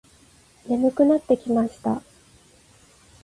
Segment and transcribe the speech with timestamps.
[0.67, 2.01] 眠くなってきました。